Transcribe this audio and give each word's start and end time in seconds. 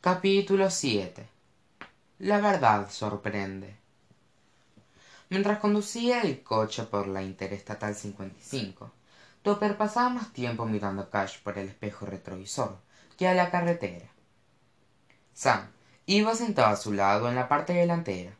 capítulo 0.00 0.70
siete. 0.70 1.26
La 2.20 2.38
verdad 2.40 2.88
sorprende. 2.88 3.74
Mientras 5.28 5.58
conducía 5.58 6.22
el 6.22 6.44
coche 6.44 6.84
por 6.84 7.08
la 7.08 7.24
interestatal 7.24 7.96
topper 9.42 9.76
pasaba 9.76 10.08
más 10.10 10.32
tiempo 10.32 10.66
mirando 10.66 11.02
a 11.02 11.10
cash 11.10 11.40
por 11.42 11.58
el 11.58 11.68
espejo 11.68 12.06
retrovisor 12.06 12.78
que 13.16 13.26
a 13.26 13.34
la 13.34 13.50
carretera. 13.50 14.06
Sam 15.34 15.66
iba 16.06 16.32
sentado 16.36 16.68
a 16.68 16.76
su 16.76 16.92
lado 16.92 17.28
en 17.28 17.34
la 17.34 17.48
parte 17.48 17.72
delantera 17.72 18.30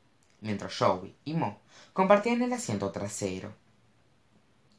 mientras 0.41 0.79
joey 0.79 1.17
y 1.25 1.35
mo 1.35 1.59
compartían 1.93 2.41
el 2.43 2.53
asiento 2.53 2.93
trasero. 2.93 3.53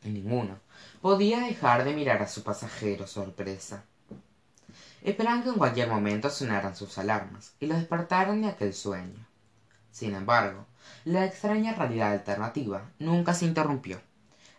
Y 0.02 0.12
ninguno 0.12 0.58
podía 1.02 1.42
dejar 1.42 1.84
de 1.84 1.94
mirar 1.94 2.22
a 2.22 2.30
su 2.30 2.42
pasajero 2.42 3.06
sorpresa 3.06 3.84
esperaban 5.04 5.44
que 5.44 5.50
en 5.50 5.56
cualquier 5.56 5.90
momento 5.90 6.30
sonaran 6.30 6.76
sus 6.76 6.98
alarmas 6.98 7.54
y 7.60 7.68
los 7.68 7.78
despertaran 7.78 8.42
de 8.42 8.50
aquel 8.50 8.74
sueño. 8.74 9.26
Sin 9.92 10.14
embargo 10.16 10.66
la 11.06 11.26
extraña 11.26 11.74
realidad 11.74 12.12
alternativa 12.12 12.90
nunca 13.00 13.34
se 13.34 13.46
interrumpió. 13.46 14.02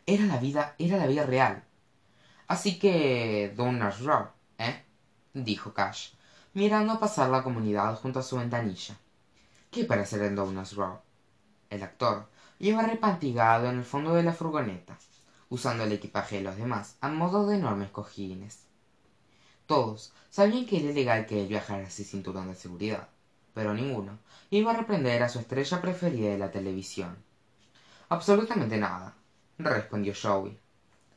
Era 0.07 0.25
la 0.27 0.39
vida 0.39 0.75
era 0.79 0.97
la 0.97 1.07
vida 1.07 1.27
real. 1.27 1.65
Así 2.47 2.79
que 2.79 3.53
downers 3.57 4.01
row 4.01 4.29
eh 4.59 4.85
dijo 5.35 5.73
cash 5.73 6.13
mirando 6.53 6.99
pasar 6.99 7.31
la 7.31 7.43
comunidad 7.43 7.95
junto 7.97 8.19
a 8.19 8.23
su 8.23 8.37
ventanilla. 8.37 8.97
Qué 9.71 9.85
para 9.85 10.03
hacer 10.03 10.23
en 10.23 10.35
downers 10.35 10.75
row 10.75 10.99
el 11.71 11.83
actor 11.83 12.29
iba 12.59 12.83
repantigado 12.83 13.71
en 13.71 13.79
el 13.79 13.85
fondo 13.85 14.15
de 14.15 14.25
la 14.25 14.33
furgoneta 14.33 14.99
usando 15.49 15.85
el 15.85 15.93
equipaje 15.93 16.37
de 16.37 16.43
los 16.43 16.57
demás 16.57 16.97
a 17.01 17.09
modo 17.09 17.47
de 17.47 17.57
enormes 17.57 17.91
cojines 17.91 18.70
todos 19.71 20.13
sabían 20.31 20.67
que 20.67 20.79
era 20.81 20.91
ilegal 20.91 21.27
que 21.27 21.41
él 21.41 21.47
viajara 21.47 21.89
sin 21.91 22.05
cinturón 22.05 22.49
de 22.49 22.57
seguridad 22.57 23.07
pero 23.55 23.73
ninguno 23.73 24.19
iba 24.51 24.73
a 24.73 24.77
reprender 24.77 25.23
a 25.23 25.29
su 25.29 25.39
estrella 25.39 25.81
preferida 25.81 26.31
de 26.31 26.39
la 26.39 26.51
televisión. 26.51 27.17
Absolutamente 28.09 28.79
nada 28.79 29.15
respondió 29.59 30.13
joey. 30.21 30.59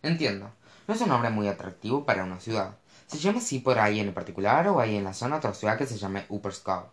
Entiendo 0.03 0.51
no 0.87 0.93
es 0.93 1.01
un 1.01 1.09
nombre 1.09 1.31
muy 1.31 1.47
atractivo 1.47 2.05
para 2.05 2.25
una 2.25 2.39
ciudad. 2.39 2.77
Se 3.07 3.17
llama 3.17 3.39
así 3.39 3.57
por 3.57 3.79
ahí 3.79 3.99
en 3.99 4.13
particular 4.13 4.67
o 4.67 4.79
hay 4.79 4.97
en 4.97 5.03
la 5.03 5.15
zona 5.15 5.37
otra 5.37 5.55
ciudad 5.55 5.79
que 5.79 5.87
se 5.87 5.97
llame 5.97 6.27
upper 6.29 6.53
Skull 6.53 6.91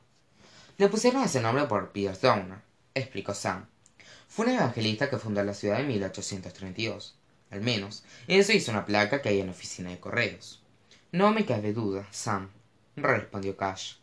le 0.78 0.88
pusieron 0.88 1.22
ese 1.22 1.42
nombre 1.42 1.64
por 1.64 1.90
Pierce 1.90 2.26
Downer 2.26 2.56
explicó 2.94 3.34
sam. 3.34 3.66
Fue 4.28 4.46
un 4.46 4.52
evangelista 4.52 5.10
que 5.10 5.18
fundó 5.18 5.44
la 5.44 5.52
ciudad 5.52 5.78
en 5.78 5.88
1832 5.88 7.16
al 7.50 7.60
menos 7.60 8.02
eso 8.28 8.52
hizo 8.54 8.70
una 8.70 8.86
placa 8.86 9.20
que 9.20 9.28
hay 9.28 9.40
en 9.40 9.48
la 9.48 9.52
oficina 9.52 9.90
de 9.90 10.00
correos 10.00 10.59
no 11.12 11.32
me 11.32 11.44
cabe 11.44 11.72
duda 11.72 12.06
sam 12.12 12.50
respondió 12.94 13.56
cash. 13.56 13.94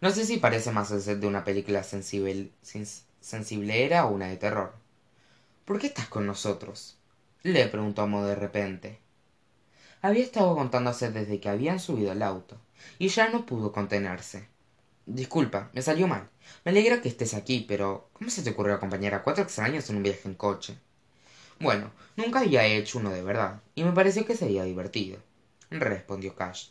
No 0.00 0.10
sé 0.10 0.24
si 0.24 0.38
parece 0.38 0.70
más 0.70 0.90
el 0.90 1.02
set 1.02 1.18
de 1.18 1.26
una 1.26 1.44
película 1.44 1.82
sensiblera 1.82 4.06
o 4.06 4.14
una 4.14 4.28
de 4.28 4.38
terror. 4.38 4.72
Por 5.66 5.78
qué 5.78 5.88
estás 5.88 6.08
con 6.08 6.26
nosotros 6.26 6.96
le 7.42 7.66
preguntó 7.66 8.06
mo 8.06 8.24
de 8.24 8.34
repente. 8.34 8.98
Había 10.00 10.22
estado 10.22 10.54
contándose 10.54 11.10
desde 11.10 11.40
que 11.40 11.50
habían 11.50 11.78
subido 11.78 12.10
al 12.10 12.22
auto 12.22 12.56
y 12.98 13.08
ya 13.08 13.28
no 13.28 13.44
pudo 13.44 13.70
contenerse. 13.70 14.48
Disculpa 15.04 15.68
me 15.74 15.82
salió 15.82 16.06
mal. 16.06 16.30
Me 16.64 16.70
alegra 16.70 17.02
que 17.02 17.10
estés 17.10 17.34
aquí 17.34 17.66
pero 17.68 18.08
cómo 18.14 18.30
se 18.30 18.42
te 18.42 18.50
ocurrió 18.50 18.74
acompañar 18.74 19.14
a 19.14 19.22
cuatro 19.22 19.44
extraños 19.44 19.90
en 19.90 19.96
un 19.96 20.04
viaje 20.04 20.26
en 20.26 20.34
coche 20.34 20.78
bueno 21.60 21.90
nunca 22.16 22.40
había 22.40 22.64
hecho 22.64 22.98
uno 22.98 23.10
de 23.10 23.22
verdad 23.22 23.60
y 23.74 23.84
me 23.84 23.92
pareció 23.92 24.24
que 24.24 24.34
sería 24.34 24.64
divertido 24.64 25.18
respondió 25.70 26.34
cash. 26.34 26.68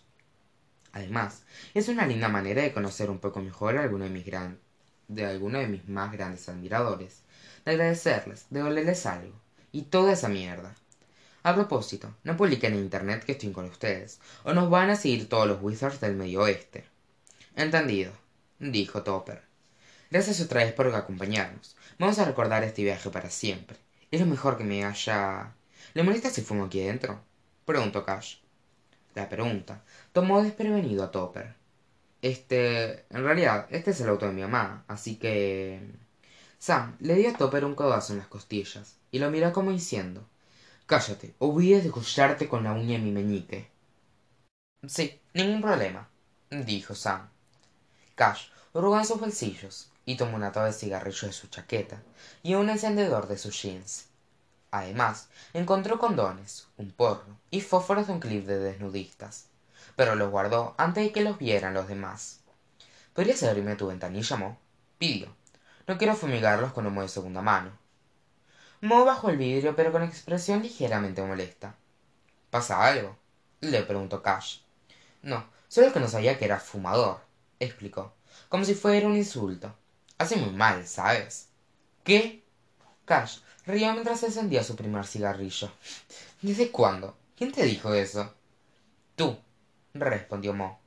Además 0.92 1.44
es 1.74 1.88
una 1.88 2.06
linda 2.06 2.28
manera 2.28 2.62
de 2.62 2.74
conocer 2.74 3.10
un 3.10 3.20
poco 3.20 3.40
mejor 3.40 3.78
a 3.78 3.84
alguno 3.84 4.04
de 4.04 4.10
mis 4.10 4.26
de 4.26 5.40
de 5.40 5.68
mis 5.68 5.88
más 5.88 6.12
grandes 6.12 6.50
admiradores. 6.50 7.22
De 7.66 7.72
agradecerles 7.72 8.46
de 8.50 8.64
olerles 8.64 9.06
algo 9.06 9.36
y 9.72 9.84
toda 9.84 10.14
esa 10.14 10.30
mierda. 10.30 10.76
A 11.44 11.56
propósito 11.56 12.14
no 12.24 12.36
publiquen 12.36 12.74
en 12.74 12.80
internet 12.80 13.24
que 13.24 13.34
estoy 13.34 13.52
con 13.52 13.66
ustedes 13.66 14.20
o 14.44 14.54
nos 14.54 14.70
van 14.70 14.90
a 14.90 14.96
seguir 14.96 15.30
todos 15.30 15.48
los 15.48 15.62
wizards 15.62 16.02
del 16.02 16.16
medio 16.16 16.42
oeste. 16.42 16.86
Entendido 17.56 18.12
dijo 18.60 19.04
topper. 19.04 19.44
Gracias 20.12 20.42
otra 20.42 20.64
vez 20.64 20.74
por 20.74 20.94
acompañarnos. 20.94 21.76
Vamos 22.00 22.20
a 22.20 22.26
recordar 22.26 22.64
este 22.64 22.84
viaje 22.84 23.10
para 23.10 23.30
siempre. 23.30 23.78
Es 24.12 24.20
lo 24.20 24.26
mejor 24.26 24.58
que 24.58 24.64
me 24.64 24.84
haya 24.84 25.54
le 25.94 26.04
molesta 26.04 26.30
si 26.30 26.42
fumo 26.42 26.66
aquí 26.66 26.82
dentro 26.82 27.20
preguntó 27.66 28.06
cash 28.06 28.38
la 29.16 29.30
pregunta. 29.30 29.84
Tomó 30.14 30.42
desprevenido 30.44 31.04
a 31.04 31.12
topper. 31.12 31.56
Este 32.22 33.06
en 33.10 33.24
realidad 33.24 33.68
este 33.70 33.92
es 33.92 34.02
el 34.02 34.10
auto 34.10 34.26
de 34.26 34.34
mi 34.34 34.42
mamá 34.42 34.84
así 34.90 35.16
que 35.16 35.82
sam 36.58 36.98
le 37.00 37.16
dio 37.16 37.30
a 37.30 37.38
topper 37.38 37.64
un 37.64 37.76
codazo 37.76 38.12
en 38.12 38.20
las 38.20 38.28
costillas 38.28 38.98
y 39.10 39.20
lo 39.20 39.32
miró 39.32 39.54
como 39.54 39.72
diciendo 39.72 40.28
cállate 40.86 41.34
o 41.40 41.54
voy 41.54 41.76
a 41.76 41.82
con 42.50 42.64
la 42.66 42.74
uña 42.74 42.98
de 42.98 43.06
mi 43.06 43.12
meñique 43.12 43.70
sí 44.86 45.22
ningún 45.34 45.62
problema 45.62 46.10
dijo 46.50 46.94
sam. 46.94 47.30
Cash 48.16 48.50
hurgó 48.74 48.98
en 48.98 49.06
sus 49.06 49.20
bolsillos 49.20 49.90
y 50.06 50.18
tomó 50.18 50.36
una 50.36 50.52
taba 50.52 50.66
de 50.66 50.74
cigarrillo 50.74 51.28
de 51.28 51.34
su 51.34 51.48
chaqueta 51.48 52.02
y 52.44 52.56
un 52.56 52.70
encendedor 52.70 53.30
de 53.30 53.38
sus 53.38 53.62
jeans 53.62 54.09
además 54.72 55.30
encontró 55.54 56.00
condones 56.00 56.68
un 56.78 56.92
porro 56.92 57.38
y 57.52 57.62
fósforos 57.62 58.08
de 58.08 58.14
un 58.14 58.20
clip 58.20 58.46
de 58.46 58.60
desnudistas 58.60 59.50
pero 60.00 60.16
los 60.16 60.32
guardó 60.32 60.76
antes 60.78 61.04
de 61.04 61.12
que 61.12 61.20
los 61.20 61.38
vieran 61.38 61.74
los 61.74 61.90
demás. 61.90 62.40
Podrías 63.14 63.44
abrirme 63.44 63.76
tu 63.76 63.88
ventanilla 63.88 64.38
mo 64.38 64.58
pidió. 64.98 65.28
No 65.88 65.98
quiero 65.98 66.16
fumigarlos 66.16 66.72
con 66.72 66.88
humo 66.88 67.02
de 67.02 67.10
segunda 67.10 67.42
mano. 67.42 67.72
Mo 68.80 69.04
bajó 69.04 69.30
el 69.30 69.36
vidrio 69.36 69.76
pero 69.76 69.92
con 69.92 70.04
expresión 70.04 70.62
ligeramente 70.62 71.22
molesta. 71.22 71.76
Pasa 72.50 72.86
algo 72.86 73.18
le 73.60 73.84
preguntó 73.84 74.22
cash. 74.22 74.60
No 75.22 75.46
solo 75.68 75.92
que 75.92 76.00
no 76.00 76.08
sabía 76.08 76.38
que 76.40 76.46
era 76.46 76.62
fumador 76.62 77.20
explicó 77.60 78.14
como 78.48 78.64
si 78.64 78.76
fuera 78.76 79.06
un 79.06 79.18
insulto. 79.18 79.76
Hace 80.18 80.38
muy 80.38 80.52
mal 80.52 80.88
sabes 80.88 81.50
qué 82.06 82.42
cash 83.04 83.40
rió 83.70 83.94
mientras 83.94 84.24
encendía 84.24 84.64
su 84.64 84.76
primer 84.76 85.06
cigarrillo. 85.06 85.72
Desde 86.42 86.72
cuándo 86.72 87.16
quién 87.38 87.52
te 87.52 87.64
dijo 87.64 87.94
eso 87.94 88.34
tú 89.16 89.38
respondió 89.94 90.54
mo. 90.54 90.80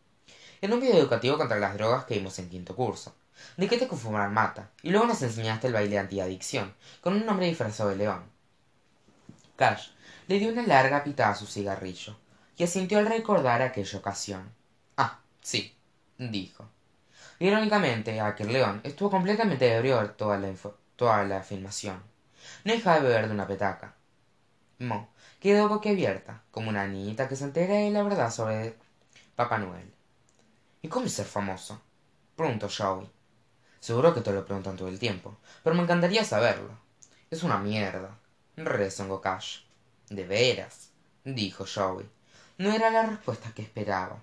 En 0.61 0.73
un 0.73 0.81
video 0.81 0.99
educativo 0.99 1.39
contra 1.39 1.59
las 1.59 1.75
drogas 1.75 2.05
que 2.05 2.15
vimos 2.15 2.39
en 2.39 2.49
quinto 2.49 2.75
curso. 2.75 3.15
De 3.57 3.69
qué 3.69 3.79
te 3.79 3.87
fumar 3.87 4.31
mata 4.31 4.71
y 4.83 4.91
luego 4.91 5.07
nos 5.07 5.23
enseñaste 5.23 5.69
el 5.69 5.73
baile 5.73 5.99
antiadicción 5.99 6.75
con 7.01 7.15
un 7.15 7.29
hombre 7.29 7.47
disfrazado 7.47 7.91
de 7.91 7.97
león. 7.97 8.25
Cash 9.57 9.89
le 10.29 10.39
dio 10.39 10.51
una 10.53 10.67
larga 10.67 11.03
pitada 11.05 11.33
a 11.33 11.37
su 11.37 11.47
cigarrillo 11.47 12.17
y 12.57 12.65
asintió 12.65 12.99
al 12.99 13.07
recordar 13.07 13.63
aquella 13.63 13.99
ocasión. 13.99 14.53
Ah 14.97 15.21
sí 15.41 15.75
dijo. 16.19 16.69
Irónicamente 17.39 18.21
aquel 18.21 18.53
león 18.53 18.81
estuvo 18.85 19.11
completamente 19.11 19.73
ebrio 19.73 20.11
toda 20.11 20.41
toda 20.97 21.25
la 21.25 21.43
filmación 21.43 22.12
no 22.65 22.73
dejaba 22.73 23.01
de 23.01 23.09
beber 23.09 23.29
de 23.29 23.35
una 23.35 23.47
petaca. 23.47 23.95
Mo. 24.79 25.09
Quedó 25.41 25.69
boquiabierta 25.69 26.43
como 26.51 26.71
una 26.71 26.87
niñita 26.87 27.29
que 27.29 27.37
se 27.37 27.45
entera 27.45 27.75
de 27.75 27.91
la 27.91 28.03
verdad 28.03 28.31
sobre 28.31 28.77
papá 29.37 29.59
noel. 29.59 29.93
Y 30.83 30.89
cómo 30.89 31.07
es 31.07 31.13
ser 31.13 31.27
famoso 31.27 31.81
preguntó 32.37 32.69
joey 32.69 33.09
seguro 33.79 34.15
que 34.15 34.21
te 34.21 34.33
lo 34.33 34.45
preguntan 34.45 34.77
todo 34.77 34.89
el 34.89 34.99
tiempo 34.99 35.37
pero 35.63 35.77
me 35.77 35.83
encantaría 35.83 36.25
saberlo. 36.25 36.71
Es 37.31 37.43
una 37.43 37.59
mierda. 37.59 38.19
Rezongó 38.57 39.21
cash. 39.21 39.61
De 40.09 40.25
veras 40.25 40.91
dijo 41.25 41.65
joey. 41.67 42.09
No 42.59 42.73
era 42.73 42.91
la 42.91 43.07
respuesta 43.07 43.53
que 43.55 43.63
esperaba. 43.63 44.23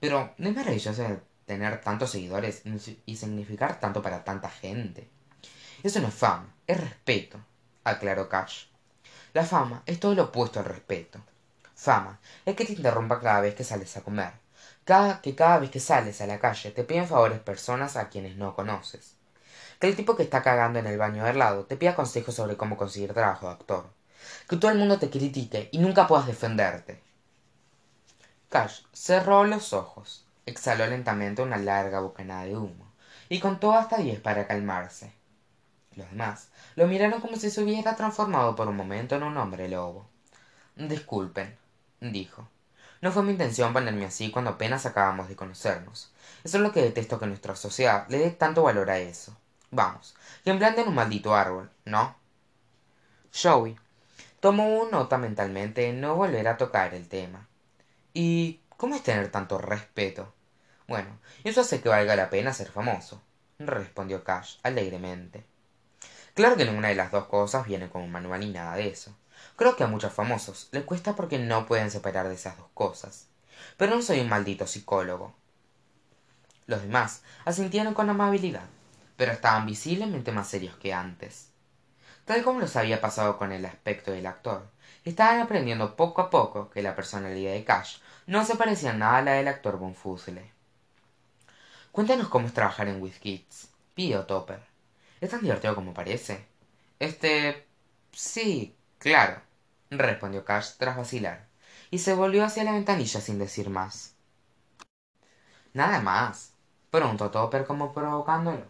Pero 0.00 0.34
no 0.38 0.48
es 0.48 0.54
maravilloso 0.54 1.20
tener 1.46 1.80
tantos 1.80 2.10
seguidores 2.10 2.62
y 3.06 3.16
significar 3.16 3.80
tanto 3.80 4.02
para 4.02 4.24
tanta 4.24 4.50
gente 4.50 5.08
eso 5.82 6.00
no 6.00 6.08
es 6.08 6.14
fama 6.14 6.52
es 6.66 6.80
respeto 6.80 7.38
aclaró 7.90 8.28
cash. 8.28 8.66
La 9.32 9.44
fama 9.44 9.82
es 9.86 10.00
todo 10.00 10.14
lo 10.14 10.24
opuesto 10.24 10.58
al 10.58 10.66
respeto. 10.66 11.20
Fama 11.74 12.18
es 12.44 12.56
que 12.56 12.64
te 12.64 12.72
interrumpa 12.72 13.20
cada 13.20 13.40
vez 13.40 13.54
que 13.54 13.64
sales 13.64 13.96
a 13.96 14.02
comer. 14.02 14.32
Que 14.84 15.34
cada 15.34 15.58
vez 15.58 15.70
que 15.70 15.80
sales 15.80 16.20
a 16.20 16.26
la 16.26 16.38
calle 16.38 16.70
te 16.70 16.84
piden 16.84 17.08
favores 17.08 17.40
personas 17.40 17.96
a 17.96 18.08
quienes 18.08 18.36
no 18.36 18.54
conoces. 18.54 19.14
Que 19.78 19.88
el 19.88 19.96
tipo 19.96 20.16
que 20.16 20.22
está 20.22 20.42
cagando 20.42 20.78
en 20.78 20.86
el 20.86 20.98
baño 20.98 21.24
de 21.24 21.30
al 21.30 21.38
lado 21.38 21.64
te 21.64 21.76
pida 21.76 21.94
consejos 21.94 22.34
sobre 22.34 22.56
cómo 22.56 22.76
conseguir 22.76 23.12
trabajo 23.12 23.46
de 23.46 23.52
actor. 23.52 23.86
Que 24.48 24.56
todo 24.56 24.70
el 24.70 24.78
mundo 24.78 24.98
te 24.98 25.10
critique 25.10 25.68
y 25.72 25.78
nunca 25.78 26.06
puedas 26.06 26.26
defenderte. 26.26 27.02
Cash 28.48 28.82
cerró 28.92 29.44
los 29.44 29.72
ojos 29.72 30.26
exhaló 30.46 30.86
lentamente 30.86 31.42
una 31.42 31.58
larga 31.58 32.00
bocanada 32.00 32.44
de 32.44 32.56
humo 32.56 32.92
y 33.28 33.40
contó 33.40 33.72
hasta 33.72 33.98
diez 33.98 34.20
para 34.20 34.46
calmarse 34.46 35.12
los 35.96 36.08
demás 36.10 36.48
lo 36.76 36.86
miraron 36.86 37.20
como 37.20 37.36
si 37.36 37.50
se 37.50 37.62
hubiera 37.62 37.96
transformado 37.96 38.54
por 38.54 38.68
un 38.68 38.76
momento 38.76 39.16
en 39.16 39.22
un 39.22 39.36
hombre 39.36 39.68
lobo 39.68 40.06
disculpen 40.76 41.56
dijo 42.00 42.48
No 43.00 43.12
fue 43.12 43.22
mi 43.22 43.32
intención 43.32 43.72
ponerme 43.72 44.04
así 44.04 44.30
cuando 44.30 44.52
apenas 44.52 44.86
acabamos 44.86 45.28
de 45.28 45.36
conocernos. 45.36 46.12
Eso 46.44 46.56
es 46.58 46.62
lo 46.62 46.72
que 46.72 46.82
detesto 46.82 47.18
que 47.18 47.26
nuestra 47.26 47.56
sociedad 47.56 48.06
le 48.08 48.18
dé 48.18 48.30
tanto 48.30 48.62
valor 48.62 48.90
a 48.90 48.98
eso. 48.98 49.36
Vamos, 49.70 50.14
que 50.44 50.50
en 50.50 50.88
un 50.88 50.94
maldito 50.94 51.34
árbol, 51.34 51.70
¿no? 51.84 52.16
Joey 53.34 53.76
tomó 54.40 54.86
nota 54.90 55.18
mentalmente 55.18 55.82
de 55.82 55.92
no 55.92 56.14
volver 56.14 56.48
a 56.48 56.56
tocar 56.56 56.94
el 56.94 57.08
tema. 57.08 57.46
¿Y 58.14 58.60
cómo 58.76 58.94
es 58.94 59.02
tener 59.02 59.30
tanto 59.30 59.58
respeto? 59.58 60.32
Bueno, 60.86 61.18
eso 61.44 61.62
hace 61.62 61.80
que 61.80 61.88
valga 61.88 62.16
la 62.16 62.30
pena 62.30 62.52
ser 62.52 62.70
famoso, 62.70 63.20
respondió 63.58 64.22
Cash 64.24 64.58
alegremente. 64.62 65.44
Claro 66.36 66.56
que 66.58 66.66
ninguna 66.66 66.88
de 66.88 66.94
las 66.94 67.10
dos 67.12 67.28
cosas 67.28 67.66
viene 67.66 67.88
con 67.88 68.02
un 68.02 68.12
manual 68.12 68.40
ni 68.40 68.50
nada 68.50 68.76
de 68.76 68.88
eso. 68.88 69.16
Creo 69.56 69.74
que 69.74 69.84
a 69.84 69.86
muchos 69.86 70.12
famosos 70.12 70.68
les 70.70 70.84
cuesta 70.84 71.16
porque 71.16 71.38
no 71.38 71.64
pueden 71.64 71.90
separar 71.90 72.28
de 72.28 72.34
esas 72.34 72.58
dos 72.58 72.66
cosas. 72.74 73.28
Pero 73.78 73.96
no 73.96 74.02
soy 74.02 74.20
un 74.20 74.28
maldito 74.28 74.66
psicólogo. 74.66 75.34
Los 76.66 76.82
demás 76.82 77.22
asintieron 77.46 77.94
con 77.94 78.10
amabilidad, 78.10 78.66
pero 79.16 79.32
estaban 79.32 79.64
visiblemente 79.64 80.30
más 80.30 80.48
serios 80.48 80.76
que 80.76 80.92
antes. 80.92 81.48
Tal 82.26 82.42
como 82.42 82.60
los 82.60 82.76
había 82.76 83.00
pasado 83.00 83.38
con 83.38 83.50
el 83.50 83.64
aspecto 83.64 84.10
del 84.10 84.26
actor, 84.26 84.68
estaban 85.06 85.40
aprendiendo 85.40 85.96
poco 85.96 86.20
a 86.20 86.28
poco 86.28 86.68
que 86.68 86.82
la 86.82 86.94
personalidad 86.94 87.52
de 87.52 87.64
Cash 87.64 88.00
no 88.26 88.44
se 88.44 88.56
parecía 88.56 88.92
nada 88.92 89.16
a 89.16 89.22
la 89.22 89.32
del 89.32 89.48
actor 89.48 89.78
Von 89.78 89.96
Cuéntanos 91.92 92.28
cómo 92.28 92.46
es 92.46 92.52
trabajar 92.52 92.88
en 92.88 93.00
With 93.00 93.14
Kids, 93.20 93.68
pidió 93.94 94.26
Topper. 94.26 94.75
¿Es 95.20 95.30
tan 95.30 95.40
divertido 95.40 95.74
como 95.74 95.94
parece? 95.94 96.44
Este. 96.98 97.66
sí, 98.12 98.76
claro, 98.98 99.40
respondió 99.90 100.44
Cash 100.44 100.72
tras 100.78 100.96
vacilar, 100.96 101.46
y 101.90 101.98
se 101.98 102.14
volvió 102.14 102.44
hacia 102.44 102.64
la 102.64 102.72
ventanilla 102.72 103.20
sin 103.20 103.38
decir 103.38 103.70
más. 103.70 104.14
Nada 105.72 106.00
más, 106.00 106.52
preguntó 106.90 107.30
Topper 107.30 107.66
como 107.66 107.92
provocándolo. 107.92 108.64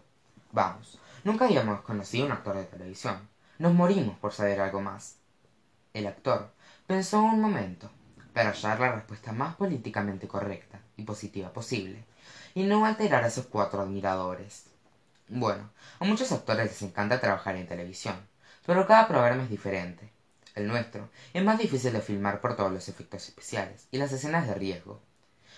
Vamos, 0.51 0.99
nunca 1.23 1.45
habíamos 1.45 1.81
conocido 1.81 2.25
un 2.25 2.31
actor 2.31 2.55
de 2.55 2.65
televisión. 2.65 3.27
Nos 3.59 3.73
morimos 3.73 4.17
por 4.17 4.33
saber 4.33 4.61
algo 4.61 4.81
más. 4.81 5.17
El 5.93 6.07
actor 6.07 6.51
pensó 6.85 7.21
un 7.21 7.41
momento 7.41 7.89
para 8.33 8.51
hallar 8.51 8.79
la 8.79 8.91
respuesta 8.93 9.31
más 9.31 9.55
políticamente 9.55 10.27
correcta 10.27 10.79
y 10.95 11.03
positiva 11.03 11.51
posible 11.51 12.05
y 12.53 12.63
no 12.63 12.85
alterar 12.85 13.23
a 13.23 13.31
sus 13.31 13.47
cuatro 13.47 13.81
admiradores. 13.81 14.65
Bueno, 15.29 15.69
a 15.99 16.05
muchos 16.05 16.31
actores 16.31 16.67
les 16.67 16.81
encanta 16.83 17.19
trabajar 17.19 17.57
en 17.57 17.67
televisión, 17.67 18.15
pero 18.65 18.87
cada 18.87 19.09
programa 19.09 19.43
es 19.43 19.49
diferente. 19.49 20.09
El 20.55 20.67
nuestro 20.67 21.09
es 21.33 21.43
más 21.43 21.57
difícil 21.57 21.91
de 21.91 22.01
filmar 22.01 22.39
por 22.39 22.55
todos 22.55 22.71
los 22.71 22.87
efectos 22.87 23.27
especiales 23.27 23.87
y 23.91 23.97
las 23.97 24.13
escenas 24.13 24.47
de 24.47 24.53
riesgo. 24.53 25.01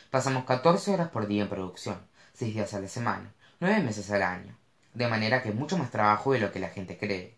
Pasamos 0.10 0.46
14 0.46 0.92
horas 0.92 1.10
por 1.10 1.28
día 1.28 1.44
en 1.44 1.50
producción, 1.50 2.02
6 2.34 2.56
días 2.56 2.74
a 2.74 2.80
la 2.80 2.88
semana, 2.88 3.32
9 3.60 3.84
meses 3.84 4.10
al 4.10 4.24
año, 4.24 4.58
de 4.96 5.08
manera 5.08 5.44
que 5.44 5.50
es 5.50 5.56
mucho 5.56 5.78
más 5.78 5.92
trabajo 5.92 6.34
de 6.34 6.40
lo 6.40 6.52
que 6.52 6.60
la 6.60 6.70
gente 6.70 6.98
cree. 6.98 7.38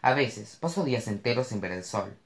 A 0.00 0.14
veces 0.14 0.56
paso 0.56 0.84
días 0.84 1.06
enteros 1.06 1.48
sin 1.48 1.60
ver 1.60 1.72
el 1.72 1.84
sol. 1.84 2.16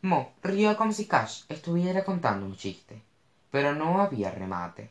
Mo 0.00 0.32
rió 0.42 0.74
como 0.78 0.92
si 0.92 1.06
Cash 1.06 1.42
estuviera 1.50 2.02
contando 2.04 2.46
un 2.46 2.56
chiste, 2.56 3.02
pero 3.50 3.74
no 3.74 4.00
había 4.00 4.30
remate. 4.30 4.90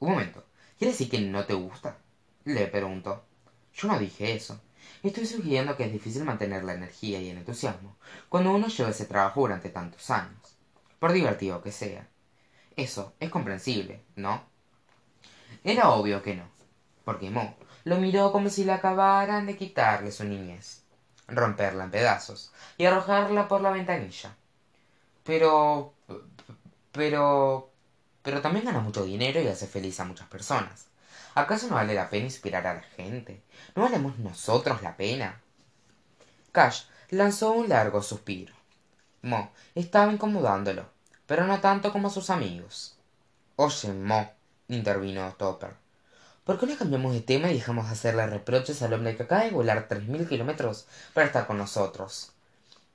Un 0.00 0.10
momento, 0.10 0.44
¿quiere 0.76 0.90
decir 0.90 1.08
que 1.08 1.20
no 1.20 1.44
te 1.44 1.54
gusta? 1.54 1.98
Le 2.44 2.66
preguntó. 2.66 3.24
Yo 3.74 3.88
no 3.88 3.98
dije 3.98 4.34
eso. 4.34 4.60
Estoy 5.02 5.26
sugiriendo 5.26 5.76
que 5.76 5.84
es 5.84 5.92
difícil 5.92 6.24
mantener 6.24 6.64
la 6.64 6.74
energía 6.74 7.20
y 7.20 7.30
el 7.30 7.38
entusiasmo 7.38 7.96
cuando 8.28 8.52
uno 8.52 8.68
lleva 8.68 8.90
ese 8.90 9.06
trabajo 9.06 9.40
durante 9.40 9.68
tantos 9.70 10.10
años, 10.10 10.56
por 10.98 11.12
divertido 11.12 11.62
que 11.62 11.72
sea. 11.72 12.08
Eso 12.76 13.14
es 13.20 13.30
comprensible, 13.30 14.02
¿no? 14.16 14.42
Era 15.62 15.90
obvio 15.90 16.22
que 16.22 16.36
no, 16.36 16.44
porque 17.04 17.30
Mo 17.30 17.56
lo 17.84 17.96
miró 17.98 18.32
como 18.32 18.48
si 18.48 18.64
le 18.64 18.72
acabaran 18.72 19.46
de 19.46 19.56
quitarle 19.56 20.10
su 20.12 20.24
niñez, 20.24 20.84
romperla 21.28 21.84
en 21.84 21.90
pedazos 21.90 22.52
y 22.78 22.86
arrojarla 22.86 23.48
por 23.48 23.60
la 23.60 23.70
ventanilla. 23.70 24.36
Pero... 25.24 25.94
pero 26.92 27.70
pero 28.22 28.40
también 28.40 28.64
gana 28.64 28.80
mucho 28.80 29.04
dinero 29.04 29.40
y 29.42 29.48
hace 29.48 29.66
feliz 29.66 30.00
a 30.00 30.04
muchas 30.06 30.26
personas. 30.28 30.86
¿Acaso 31.34 31.68
no 31.68 31.74
vale 31.74 31.94
la 31.94 32.10
pena 32.10 32.26
inspirar 32.26 32.66
a 32.66 32.74
la 32.74 32.82
gente? 32.82 33.42
¿No 33.74 33.82
valemos 33.82 34.18
nosotros 34.18 34.82
la 34.82 34.96
pena? 34.96 35.40
Cash 36.52 36.84
lanzó 37.10 37.52
un 37.52 37.68
largo 37.68 38.02
suspiro. 38.02 38.54
Mo 39.22 39.52
estaba 39.74 40.12
incomodándolo, 40.12 40.86
pero 41.26 41.46
no 41.46 41.60
tanto 41.60 41.92
como 41.92 42.08
a 42.08 42.10
sus 42.10 42.30
amigos. 42.30 42.96
Oye, 43.56 43.92
Mo, 43.92 44.30
intervino 44.68 45.32
Topper. 45.34 45.74
¿Por 46.44 46.58
qué 46.58 46.66
no 46.66 46.76
cambiamos 46.76 47.14
de 47.14 47.22
tema 47.22 47.50
y 47.50 47.54
dejamos 47.54 47.86
de 47.86 47.92
hacerle 47.92 48.26
reproches 48.26 48.82
al 48.82 48.92
hombre 48.92 49.16
que 49.16 49.22
acaba 49.22 49.44
de 49.44 49.50
volar 49.50 49.88
tres 49.88 50.04
mil 50.04 50.28
kilómetros 50.28 50.86
para 51.14 51.26
estar 51.26 51.46
con 51.46 51.56
nosotros? 51.56 52.32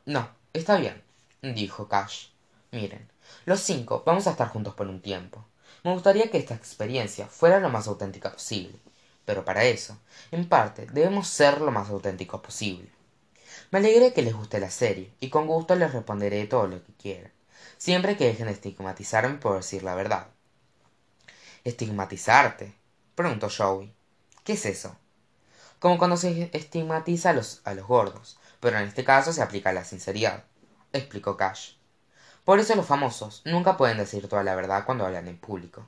No, 0.06 0.30
está 0.54 0.78
bien, 0.78 1.02
dijo 1.42 1.88
Cash. 1.88 2.28
Miren, 2.72 3.10
los 3.46 3.60
cinco 3.62 4.04
vamos 4.06 4.28
a 4.28 4.32
estar 4.32 4.50
juntos 4.50 4.76
por 4.76 4.88
un 4.88 5.02
tiempo. 5.02 5.46
Me 5.84 5.94
gustaría 5.94 6.30
que 6.30 6.38
esta 6.38 6.56
experiencia 6.56 7.28
fuera 7.28 7.60
lo 7.60 7.70
más 7.70 7.88
auténtica 7.88 8.32
posible, 8.32 8.80
pero 9.26 9.46
para 9.46 9.64
eso, 9.64 9.98
en 10.32 10.48
parte, 10.50 10.88
debemos 10.88 11.28
ser 11.28 11.62
lo 11.62 11.72
más 11.72 11.90
auténticos 11.90 12.42
posible. 12.42 12.90
Me 13.72 13.80
alegré 13.80 14.14
que 14.14 14.22
les 14.22 14.34
guste 14.34 14.60
la 14.60 14.72
serie, 14.72 15.14
y 15.20 15.30
con 15.30 15.48
gusto 15.48 15.76
les 15.76 15.94
responderé 15.94 16.48
todo 16.48 16.68
lo 16.68 16.84
que 16.84 16.94
quieran, 16.94 17.32
siempre 17.78 18.18
que 18.18 18.26
dejen 18.26 18.48
de 18.48 18.54
estigmatizarme 18.54 19.38
por 19.38 19.58
decir 19.58 19.84
la 19.84 19.96
verdad. 19.96 20.28
¿Estigmatizarte? 21.64 22.74
preguntó 23.16 23.48
Joey. 23.50 23.94
¿Qué 24.44 24.54
es 24.54 24.66
eso? 24.66 24.96
Como 25.80 25.98
cuando 25.98 26.18
se 26.18 26.50
estigmatiza 26.54 27.30
a 27.30 27.34
los, 27.34 27.62
a 27.64 27.74
los 27.74 27.88
gordos, 27.88 28.40
pero 28.60 28.78
en 28.78 28.88
este 28.88 29.04
caso 29.04 29.32
se 29.32 29.42
aplica 29.42 29.72
la 29.72 29.86
sinceridad, 29.86 30.44
explicó 30.92 31.38
Cash. 31.38 31.79
Por 32.50 32.60
eso 32.60 32.74
los 32.74 32.88
famosos 32.88 33.44
nunca 33.46 33.78
pueden 33.78 34.00
decir 34.00 34.28
toda 34.28 34.44
la 34.44 34.56
verdad 34.56 34.84
cuando 34.84 35.06
hablan 35.06 35.28
en 35.28 35.38
público. 35.38 35.88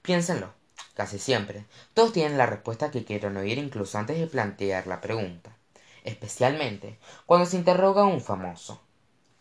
Piénsenlo. 0.00 0.54
Casi 0.94 1.18
siempre, 1.18 1.66
todos 1.92 2.14
tienen 2.14 2.38
la 2.38 2.46
respuesta 2.46 2.90
que 2.90 3.04
quieren 3.04 3.36
oír 3.36 3.58
incluso 3.58 3.98
antes 3.98 4.18
de 4.18 4.26
plantear 4.26 4.86
la 4.86 5.02
pregunta, 5.02 5.54
especialmente 6.04 6.98
cuando 7.26 7.44
se 7.44 7.58
interroga 7.58 8.04
a 8.04 8.06
un 8.06 8.22
famoso. 8.22 8.80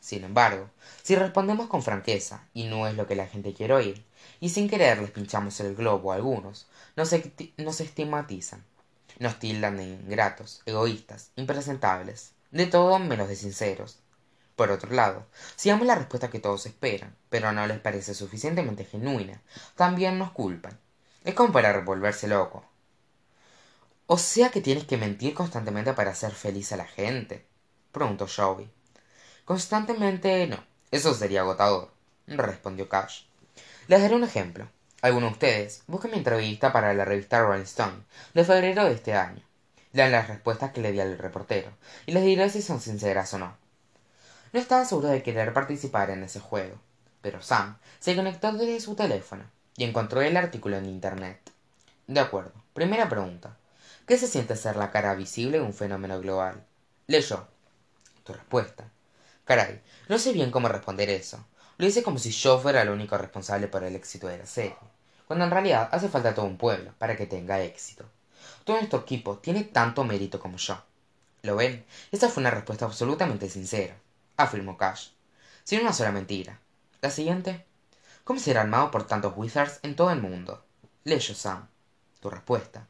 Sin 0.01 0.25
embargo, 0.25 0.69
si 1.03 1.15
respondemos 1.15 1.67
con 1.67 1.83
franqueza 1.83 2.49
y 2.53 2.65
no 2.65 2.85
es 2.85 2.95
lo 2.95 3.07
que 3.07 3.15
la 3.15 3.27
gente 3.27 3.53
quiere 3.53 3.73
oír, 3.73 4.03
y 4.41 4.49
sin 4.49 4.69
querer 4.69 4.99
les 4.99 5.11
pinchamos 5.11 5.57
el 5.61 5.73
globo 5.73 6.11
a 6.11 6.15
algunos, 6.15 6.67
nos, 6.97 7.15
nos 7.55 7.79
estigmatizan, 7.79 8.61
nos 9.19 9.39
tildan 9.39 9.77
de 9.77 9.85
ingratos, 9.85 10.63
egoístas, 10.65 11.31
impresentables, 11.37 12.33
de 12.51 12.65
todo 12.65 12.99
menos 12.99 13.29
de 13.29 13.37
sinceros, 13.37 13.99
por 14.57 14.71
otro 14.71 14.91
lado, 14.91 15.27
si 15.55 15.69
damos 15.69 15.85
la 15.85 15.95
respuesta 15.95 16.31
que 16.31 16.39
todos 16.39 16.65
esperan, 16.65 17.15
pero 17.29 17.53
no 17.53 17.65
les 17.67 17.79
parece 17.79 18.15
suficientemente 18.15 18.85
genuina, 18.85 19.39
también 19.75 20.17
nos 20.17 20.31
culpan. 20.31 20.77
Es 21.23 21.35
como 21.35 21.53
para 21.53 21.71
revolverse 21.71 22.27
loco. 22.27 22.65
O 24.07 24.17
sea 24.17 24.49
que 24.49 24.61
tienes 24.61 24.85
que 24.85 24.97
mentir 24.97 25.35
constantemente 25.35 25.93
para 25.93 26.11
hacer 26.11 26.31
feliz 26.31 26.71
a 26.71 26.77
la 26.77 26.87
gente, 26.87 27.45
preguntó 27.91 28.25
Joey. 28.27 28.67
Constantemente 29.45 30.47
no, 30.47 30.63
eso 30.89 31.13
sería 31.13 31.41
agotador, 31.41 31.91
respondió 32.25 32.89
Cash. 32.89 33.25
Les 33.87 34.01
daré 34.01 34.15
un 34.15 34.23
ejemplo. 34.23 34.67
Algunos 35.03 35.29
de 35.29 35.33
ustedes 35.33 35.83
busquen 35.85 36.11
mi 36.11 36.17
entrevista 36.17 36.73
para 36.73 36.95
la 36.95 37.05
revista 37.05 37.43
Rolling 37.43 37.61
Stone 37.61 38.01
de 38.33 38.43
febrero 38.43 38.85
de 38.85 38.93
este 38.93 39.13
año. 39.13 39.43
Lean 39.93 40.11
las 40.11 40.27
respuestas 40.27 40.71
que 40.71 40.81
le 40.81 40.91
di 40.91 40.99
al 40.99 41.19
reportero 41.19 41.71
y 42.07 42.13
les 42.13 42.23
diré 42.23 42.49
si 42.49 42.63
son 42.63 42.81
sinceras 42.81 43.31
o 43.35 43.37
no. 43.37 43.66
No 44.57 44.61
estaba 44.63 44.85
seguro 44.85 45.09
de 45.09 45.21
querer 45.21 45.53
participar 45.53 46.09
en 46.09 46.23
ese 46.23 46.39
juego, 46.39 46.79
pero 47.21 47.43
Sam 47.43 47.77
se 47.99 48.15
conectó 48.15 48.51
desde 48.53 48.79
su 48.79 48.95
teléfono 48.95 49.43
y 49.75 49.83
encontró 49.83 50.19
el 50.23 50.35
artículo 50.35 50.77
en 50.77 50.87
internet. 50.87 51.51
De 52.07 52.19
acuerdo. 52.19 52.53
Primera 52.73 53.07
pregunta. 53.07 53.55
¿Qué 54.07 54.17
se 54.17 54.25
siente 54.25 54.55
ser 54.55 54.75
la 54.75 54.89
cara 54.89 55.13
visible 55.13 55.59
de 55.59 55.63
un 55.63 55.75
fenómeno 55.75 56.19
global? 56.19 56.65
Leyó. 57.05 57.47
Tu 58.23 58.33
respuesta. 58.33 58.89
Caray, 59.45 59.79
no 60.09 60.17
sé 60.17 60.33
bien 60.33 60.49
cómo 60.49 60.69
responder 60.69 61.11
eso. 61.11 61.45
Lo 61.77 61.85
hice 61.85 62.01
como 62.01 62.17
si 62.17 62.31
yo 62.31 62.57
fuera 62.57 62.81
el 62.81 62.89
único 62.89 63.15
responsable 63.15 63.67
por 63.67 63.83
el 63.83 63.95
éxito 63.95 64.25
de 64.25 64.39
la 64.39 64.47
serie, 64.47 64.75
cuando 65.27 65.45
en 65.45 65.51
realidad 65.51 65.87
hace 65.91 66.09
falta 66.09 66.33
todo 66.33 66.45
un 66.47 66.57
pueblo 66.57 66.95
para 66.97 67.15
que 67.15 67.27
tenga 67.27 67.61
éxito. 67.61 68.05
Todo 68.63 68.77
nuestro 68.77 69.01
equipo 69.01 69.37
tiene 69.37 69.65
tanto 69.65 70.03
mérito 70.03 70.39
como 70.39 70.57
yo. 70.57 70.81
¿Lo 71.43 71.55
ven? 71.55 71.85
Esa 72.11 72.27
fue 72.27 72.41
una 72.41 72.49
respuesta 72.49 72.85
absolutamente 72.85 73.51
sincera 73.51 73.95
afirmó 74.37 74.77
Cash, 74.77 75.09
sin 75.63 75.81
una 75.81 75.93
sola 75.93 76.11
mentira. 76.11 76.59
La 77.01 77.09
siguiente. 77.09 77.65
¿Cómo 78.23 78.39
será 78.39 78.61
armado 78.61 78.91
por 78.91 79.05
tantos 79.05 79.33
wizards 79.35 79.79
en 79.83 79.95
todo 79.95 80.11
el 80.11 80.21
mundo? 80.21 80.63
Leyó 81.03 81.35
Sam. 81.35 81.67
Tu 82.21 82.29
respuesta. 82.29 82.87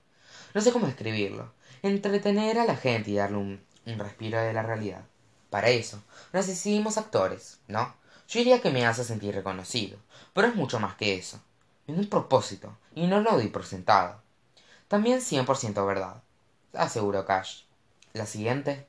No 0.53 0.61
sé 0.61 0.71
cómo 0.71 0.87
escribirlo. 0.87 1.51
Entretener 1.81 2.59
a 2.59 2.65
la 2.65 2.75
gente 2.75 3.11
y 3.11 3.15
darle 3.15 3.37
un, 3.37 3.63
un 3.85 3.99
respiro 3.99 4.39
de 4.39 4.53
la 4.53 4.63
realidad. 4.63 5.03
Para 5.49 5.69
eso, 5.69 6.03
nos 6.33 6.47
decidimos 6.47 6.97
actores, 6.97 7.59
¿no? 7.67 7.95
yo 8.27 8.39
diría 8.39 8.61
que 8.61 8.71
me 8.71 8.85
hace 8.85 9.03
sentir 9.03 9.33
reconocido 9.33 9.97
pero 10.33 10.47
es 10.47 10.55
mucho 10.55 10.79
más 10.79 10.95
que 10.95 11.15
eso 11.15 11.39
tiene 11.85 12.01
un 12.01 12.09
propósito 12.09 12.77
y 12.93 13.07
no 13.07 13.21
lo 13.21 13.31
doy 13.31 13.47
por 13.47 13.65
sentado 13.65 14.21
también 14.87 15.21
cien 15.21 15.45
por 15.45 15.57
ciento 15.57 15.85
verdad 15.85 16.21
aseguró 16.73 17.25
cash 17.25 17.63
la 18.13 18.25
siguiente 18.25 18.87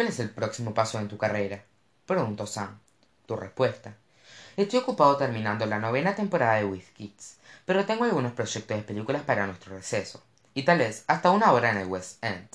cuál 0.00 0.08
es 0.08 0.20
el 0.20 0.30
próximo 0.30 0.72
paso 0.72 0.98
en 0.98 1.08
tu 1.08 1.18
carrera 1.18 1.62
preguntó 2.06 2.46
sam. 2.46 2.78
Tu 3.26 3.36
respuesta. 3.36 3.96
Estoy 4.56 4.78
ocupado 4.78 5.18
terminando 5.18 5.66
la 5.66 5.78
novena 5.78 6.14
temporada 6.14 6.54
de 6.54 6.64
with 6.64 6.88
kids 6.96 7.36
pero 7.66 7.84
tengo 7.84 8.04
algunos 8.04 8.32
proyectos 8.32 8.78
de 8.78 8.82
películas 8.82 9.20
para 9.24 9.46
nuestro 9.46 9.76
receso 9.76 10.22
y 10.54 10.62
tal 10.62 10.78
vez 10.78 11.04
hasta 11.06 11.30
una 11.30 11.52
hora 11.52 11.70
en 11.70 11.76
el 11.76 11.86
west 11.86 12.24
end. 12.24 12.48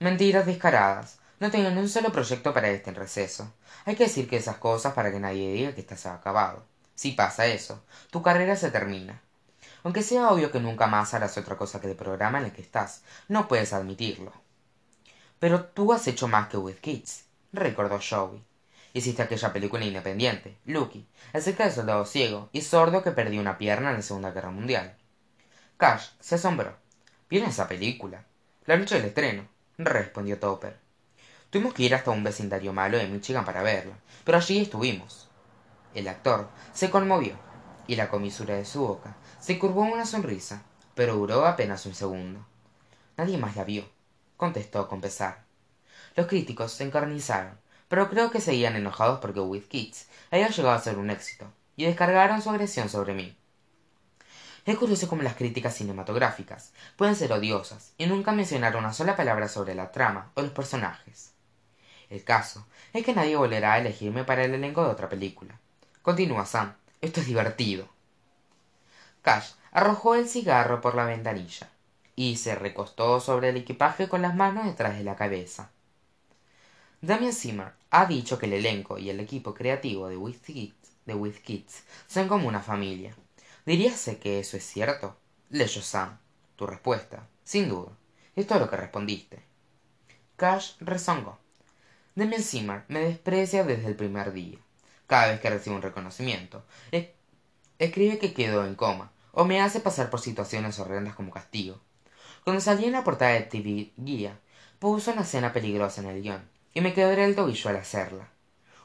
Mentiras 0.00 0.44
descaradas. 0.44 1.16
No 1.40 1.50
tengo 1.50 1.70
ni 1.70 1.78
un 1.78 1.88
solo 1.88 2.12
proyecto 2.12 2.52
para 2.52 2.68
este 2.68 2.90
receso. 2.90 3.50
Hay 3.86 3.96
que 3.96 4.04
decir 4.04 4.28
que 4.28 4.36
esas 4.36 4.58
cosas 4.58 4.92
para 4.92 5.10
que 5.10 5.18
nadie 5.18 5.54
diga 5.54 5.74
que 5.74 5.80
estás 5.80 6.04
acabado. 6.04 6.62
Si 6.94 7.12
pasa 7.12 7.46
eso 7.46 7.82
tu 8.10 8.20
carrera 8.20 8.54
se 8.54 8.70
termina. 8.70 9.22
Aunque 9.82 10.02
sea 10.02 10.28
obvio 10.28 10.52
que 10.52 10.60
nunca 10.60 10.88
más 10.88 11.14
harás 11.14 11.38
otra 11.38 11.56
cosa 11.56 11.80
que 11.80 11.90
el 11.90 11.96
programa 11.96 12.38
en 12.38 12.44
el 12.44 12.52
que 12.52 12.60
estás 12.60 13.00
no 13.28 13.48
puedes 13.48 13.72
admitirlo 13.72 14.45
pero 15.38 15.64
tú 15.64 15.92
has 15.92 16.06
hecho 16.06 16.28
más 16.28 16.48
que 16.48 16.56
with 16.56 16.76
kids 16.76 17.24
recordó 17.52 17.98
joey. 18.00 18.42
Hiciste 18.92 19.22
aquella 19.22 19.52
película 19.52 19.84
independiente 19.84 20.56
lucky 20.64 21.06
acerca 21.32 21.64
del 21.64 21.72
soldado 21.72 22.06
ciego 22.06 22.48
y 22.52 22.62
sordo 22.62 23.02
que 23.02 23.10
perdió 23.10 23.40
una 23.40 23.58
pierna 23.58 23.90
en 23.90 23.96
la 23.96 24.02
segunda 24.02 24.30
guerra 24.30 24.50
mundial. 24.50 24.96
Cash 25.76 26.08
se 26.20 26.36
asombró. 26.36 26.76
Vieron 27.28 27.50
esa 27.50 27.68
película 27.68 28.24
la 28.66 28.76
noche 28.76 28.96
del 28.96 29.06
estreno 29.06 29.46
respondió 29.78 30.38
topper. 30.38 30.76
Tuvimos 31.50 31.74
que 31.74 31.84
ir 31.84 31.94
hasta 31.94 32.10
un 32.10 32.24
vecindario 32.24 32.72
malo 32.72 32.98
de 32.98 33.06
michigan 33.06 33.44
para 33.44 33.62
verla 33.62 33.94
pero 34.24 34.38
allí 34.38 34.60
estuvimos. 34.60 35.28
El 35.94 36.08
actor 36.08 36.48
se 36.72 36.90
conmovió 36.90 37.36
y 37.86 37.96
la 37.96 38.08
comisura 38.08 38.54
de 38.54 38.64
su 38.64 38.80
boca 38.80 39.16
se 39.38 39.58
curvó 39.58 39.84
en 39.84 39.92
una 39.92 40.06
sonrisa 40.06 40.62
pero 40.94 41.14
duró 41.14 41.46
apenas 41.46 41.84
un 41.86 41.94
segundo. 41.94 42.44
Nadie 43.16 43.38
más 43.38 43.54
la 43.56 43.64
vio 43.64 43.84
contestó 44.36 44.88
con 44.88 45.00
pesar. 45.00 45.44
Los 46.14 46.26
críticos 46.26 46.72
se 46.72 46.84
encarnizaron 46.84 47.58
pero 47.88 48.10
creo 48.10 48.30
que 48.30 48.40
seguían 48.40 48.76
enojados 48.76 49.20
porque 49.20 49.40
with 49.40 49.64
kids 49.64 50.06
había 50.30 50.48
llegado 50.48 50.74
a 50.74 50.80
ser 50.80 50.98
un 50.98 51.10
éxito 51.10 51.46
y 51.76 51.84
descargaron 51.84 52.42
su 52.42 52.50
agresión 52.50 52.88
sobre 52.88 53.14
mí. 53.14 53.36
Es 54.64 54.76
curioso 54.76 55.08
cómo 55.08 55.22
las 55.22 55.36
críticas 55.36 55.74
cinematográficas 55.74 56.72
pueden 56.96 57.14
ser 57.14 57.32
odiosas 57.32 57.92
y 57.98 58.06
nunca 58.06 58.32
mencionar 58.32 58.76
una 58.76 58.92
sola 58.92 59.14
palabra 59.14 59.48
sobre 59.48 59.76
la 59.76 59.92
trama 59.92 60.32
o 60.34 60.42
los 60.42 60.50
personajes. 60.50 61.32
El 62.10 62.24
caso 62.24 62.66
es 62.92 63.04
que 63.04 63.14
nadie 63.14 63.36
volverá 63.36 63.74
a 63.74 63.78
elegirme 63.78 64.24
para 64.24 64.44
el 64.44 64.54
elenco 64.54 64.82
de 64.82 64.90
otra 64.90 65.08
película. 65.08 65.60
Continúa 66.02 66.46
sam 66.46 66.74
esto 67.00 67.20
es 67.20 67.26
divertido. 67.26 67.88
Cash 69.22 69.52
arrojó 69.70 70.14
el 70.14 70.28
cigarro 70.28 70.80
por 70.80 70.94
la 70.94 71.04
ventanilla 71.04 71.68
y 72.16 72.36
se 72.36 72.56
recostó 72.56 73.20
sobre 73.20 73.50
el 73.50 73.56
equipaje 73.56 74.08
con 74.08 74.22
las 74.22 74.34
manos 74.34 74.64
detrás 74.64 74.96
de 74.98 75.04
la 75.04 75.14
cabeza 75.14 75.70
Damien 77.02 77.34
Zimmer 77.34 77.72
ha 77.90 78.06
dicho 78.06 78.38
que 78.38 78.46
el 78.46 78.54
elenco 78.54 78.98
y 78.98 79.10
el 79.10 79.20
equipo 79.20 79.54
creativo 79.54 80.08
de 80.08 80.16
de 80.16 81.14
With 81.14 81.36
Kids 81.36 81.84
son 82.08 82.26
como 82.26 82.48
una 82.48 82.60
familia. 82.60 83.14
¿Diríase 83.64 84.18
que 84.18 84.40
eso 84.40 84.56
es 84.56 84.64
cierto? 84.64 85.16
Leyó 85.50 85.82
Sam. 85.82 86.18
Tu 86.56 86.66
respuesta, 86.66 87.28
sin 87.44 87.68
duda. 87.68 87.92
Es 88.34 88.46
todo 88.46 88.60
lo 88.60 88.70
que 88.70 88.76
respondiste. 88.76 89.40
Cash 90.36 90.72
rezongó. 90.80 91.38
Damien 92.14 92.42
Zimmer 92.42 92.82
me 92.88 93.00
desprecia 93.00 93.62
desde 93.62 93.86
el 93.86 93.94
primer 93.94 94.32
día. 94.32 94.58
Cada 95.06 95.28
vez 95.28 95.40
que 95.40 95.50
recibe 95.50 95.76
un 95.76 95.82
reconocimiento, 95.82 96.64
escribe 97.78 98.18
que 98.18 98.32
quedó 98.32 98.66
en 98.66 98.74
coma 98.74 99.12
o 99.32 99.44
me 99.44 99.60
hace 99.60 99.80
pasar 99.80 100.10
por 100.10 100.20
situaciones 100.20 100.78
horrendas 100.80 101.14
como 101.14 101.30
castigo. 101.30 101.78
Cuando 102.46 102.60
salí 102.60 102.84
en 102.84 102.92
la 102.92 103.02
portada 103.02 103.32
de 103.32 103.40
TV 103.40 103.90
Guía, 103.96 104.38
puso 104.78 105.10
una 105.10 105.22
escena 105.22 105.52
peligrosa 105.52 106.00
en 106.00 106.06
el 106.06 106.22
guion 106.22 106.48
y 106.74 106.80
me 106.80 106.94
quebré 106.94 107.24
el 107.24 107.34
tobillo 107.34 107.70
al 107.70 107.74
hacerla. 107.74 108.28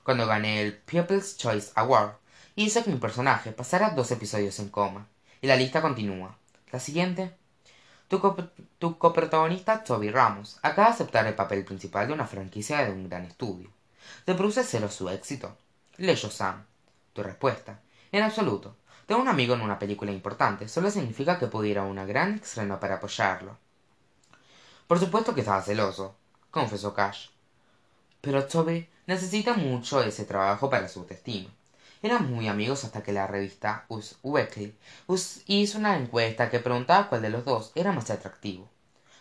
Cuando 0.01 0.25
gané 0.25 0.63
el 0.63 0.75
People's 0.79 1.37
Choice 1.37 1.71
Award, 1.75 2.13
hice 2.55 2.83
que 2.83 2.89
mi 2.89 2.97
personaje 2.97 3.51
pasara 3.51 3.91
dos 3.91 4.09
episodios 4.09 4.57
en 4.57 4.69
coma. 4.69 5.05
Y 5.43 5.47
la 5.47 5.57
lista 5.57 5.79
continúa. 5.79 6.35
La 6.71 6.79
siguiente. 6.79 7.35
Tu, 8.07 8.97
coprotagonista 8.97 9.83
Toby 9.83 10.09
Ramos 10.09 10.57
acaba 10.63 10.87
de 10.87 10.93
aceptar 10.95 11.27
el 11.27 11.35
papel 11.35 11.63
principal 11.63 12.07
de 12.07 12.13
una 12.13 12.25
franquicia 12.25 12.83
de 12.83 12.91
un 12.91 13.09
gran 13.09 13.25
estudio. 13.25 13.69
¿Te 14.25 14.33
produce 14.33 14.63
celos 14.63 14.95
su 14.95 15.07
éxito? 15.07 15.55
Leyó 15.97 16.31
Sam. 16.31 16.65
Tu 17.13 17.21
respuesta. 17.21 17.79
En 18.11 18.23
absoluto. 18.23 18.75
Tengo 19.11 19.23
un 19.23 19.27
amigo 19.27 19.55
en 19.55 19.61
una 19.61 19.77
película 19.77 20.09
importante. 20.09 20.69
Solo 20.69 20.89
significa 20.89 21.37
que 21.37 21.47
pudiera 21.47 21.83
una 21.83 22.05
gran 22.05 22.35
estreno 22.35 22.79
para 22.79 22.95
apoyarlo. 22.95 23.57
Por 24.87 24.99
supuesto 24.99 25.35
que 25.35 25.41
estaba 25.41 25.61
celoso, 25.61 26.15
confesó 26.49 26.93
Cash 26.93 27.27
pero 28.21 28.45
Toby 28.45 28.87
necesita 29.07 29.53
mucho 29.55 30.01
ese 30.01 30.23
trabajo 30.23 30.69
para 30.69 30.87
su 30.87 31.01
autoestima. 31.01 31.49
Eran 32.01 32.31
muy 32.31 32.47
amigos 32.47 32.85
hasta 32.85 33.03
que 33.03 33.11
la 33.11 33.27
revista 33.27 33.83
Us 33.89 34.15
Weekly 34.23 34.77
hizo 35.47 35.77
una 35.77 35.97
encuesta 35.97 36.49
que 36.49 36.61
preguntaba 36.61 37.09
cuál 37.09 37.21
de 37.21 37.31
los 37.31 37.43
dos 37.43 37.73
era 37.75 37.91
más 37.91 38.09
atractivo. 38.11 38.69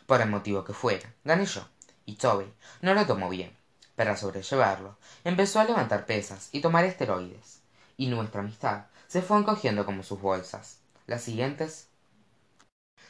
Por 0.06 0.20
el 0.20 0.28
motivo 0.28 0.62
que 0.62 0.72
fuera, 0.72 1.12
gané 1.24 1.46
yo, 1.46 1.66
y 2.06 2.14
Toby 2.14 2.46
no 2.80 2.94
lo 2.94 3.04
tomó 3.06 3.28
bien. 3.28 3.56
Para 3.96 4.16
sobrellevarlo, 4.16 4.98
empezó 5.24 5.58
a 5.58 5.64
levantar 5.64 6.06
pesas 6.06 6.48
y 6.52 6.60
tomar 6.60 6.84
esteroides, 6.84 7.62
y 7.96 8.06
nuestra 8.06 8.42
amistad 8.42 8.84
se 9.10 9.20
fue 9.20 9.36
encogiendo 9.36 9.84
como 9.84 10.02
sus 10.02 10.22
bolsas. 10.22 10.78
Las 11.06 11.22
siguientes. 11.22 11.88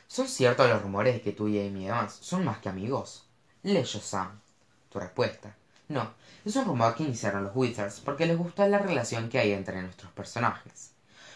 ¿Son 0.09 0.27
ciertos 0.27 0.69
los 0.69 0.83
rumores 0.83 1.15
de 1.15 1.21
que 1.21 1.33
tú 1.33 1.47
y 1.47 1.65
Amy 1.65 1.87
Evans 1.87 2.19
son 2.21 2.45
más 2.45 2.59
que 2.59 2.69
amigos? 2.69 3.29
Leyó 3.63 4.01
Sam. 4.01 4.41
Tu 4.89 4.99
respuesta 4.99 5.55
no, 5.91 6.09
es 6.45 6.55
un 6.55 6.67
rumor 6.67 6.95
que 6.95 7.03
iniciaron 7.03 7.43
los 7.43 7.57
Wizards 7.57 7.99
porque 7.99 8.25
les 8.25 8.39
gusta 8.39 8.69
la 8.69 8.79
relación 8.79 9.29
que 9.29 9.41
hay 9.41 9.51
entre 9.51 9.83
nuestros 9.83 10.13
personajes. 10.13 10.93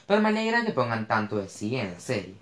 Pero 0.06 0.21
me 0.21 0.28
alegra 0.28 0.64
que 0.64 0.71
pongan 0.71 1.09
tanto 1.09 1.38
de 1.38 1.49
sí 1.49 1.75
en 1.75 1.92
la 1.92 1.99
serie. 1.99 2.37